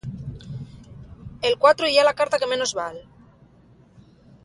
El 1.43 1.59
cuatro 1.59 1.85
yía 1.87 2.03
la 2.03 2.15
carta 2.15 2.39
que 2.39 2.47
menos 2.51 2.73
val. 2.79 2.97